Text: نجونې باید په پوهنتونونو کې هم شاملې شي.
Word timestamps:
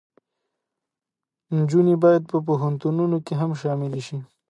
نجونې 1.57 1.95
باید 2.03 2.23
په 2.31 2.37
پوهنتونونو 2.47 3.17
کې 3.25 3.33
هم 3.41 3.51
شاملې 3.61 4.01
شي. 4.07 4.17